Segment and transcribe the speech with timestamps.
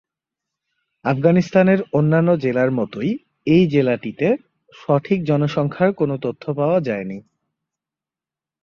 [1.05, 3.11] আফগানিস্তানের অন্যান্য জেলার মতই,
[3.45, 4.27] এই জেলাটিতে
[4.73, 7.17] সঠিক জনসংখ্যার কোন তথ্য পাওয়া যায়নি।